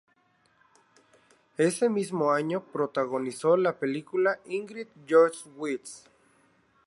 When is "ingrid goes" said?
4.45-5.45